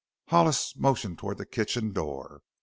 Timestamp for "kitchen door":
1.45-2.41